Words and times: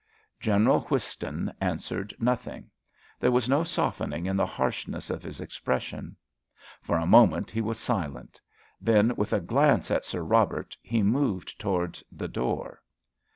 General 0.39 0.79
Whiston 0.85 1.53
answered 1.61 2.15
nothing; 2.17 2.71
there 3.19 3.29
was 3.29 3.47
no 3.47 3.63
softening 3.63 4.25
in 4.25 4.35
the 4.35 4.47
harshness 4.47 5.11
of 5.11 5.21
his 5.21 5.39
expression. 5.39 6.15
For 6.81 6.97
a 6.97 7.05
moment 7.05 7.51
he 7.51 7.61
was 7.61 7.77
silent. 7.77 8.41
Then, 8.79 9.15
with 9.15 9.31
a 9.31 9.39
glance 9.41 9.91
at 9.91 10.03
Sir 10.03 10.23
Robert, 10.23 10.75
he 10.81 11.03
moved 11.03 11.59
towards 11.59 12.03
the 12.11 12.27
door. 12.27 12.81